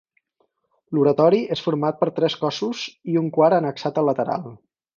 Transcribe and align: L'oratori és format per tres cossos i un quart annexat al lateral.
L'oratori 0.97 1.41
és 1.57 1.61
format 1.67 2.01
per 2.01 2.09
tres 2.21 2.37
cossos 2.45 2.81
i 3.15 3.21
un 3.23 3.29
quart 3.39 3.59
annexat 3.61 4.01
al 4.03 4.13
lateral. 4.13 4.49